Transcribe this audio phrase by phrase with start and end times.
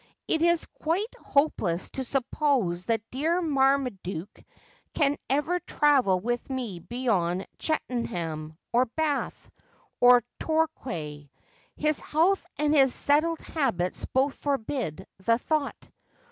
[0.27, 4.43] It is quite hopeless to suppose that dear Marmaduke
[4.95, 9.51] can ever travel with me beyond Cheltenham, or Bath,
[9.99, 11.29] or Tor quay.
[11.75, 15.87] His health and his settled habits both forbid the thought.